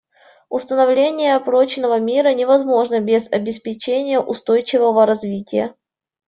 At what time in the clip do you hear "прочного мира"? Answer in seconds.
1.39-2.33